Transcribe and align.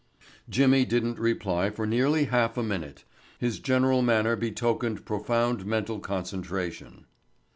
Jimmy 0.49 0.83
didn't 0.83 1.19
reply 1.19 1.69
for 1.69 1.85
nearly 1.85 2.23
half 2.25 2.57
a 2.57 2.63
minute. 2.63 3.03
His 3.37 3.59
general 3.59 4.01
manner 4.01 4.35
betokened 4.35 5.05
profound 5.05 5.63
mental 5.63 5.99
concentration. 5.99 7.05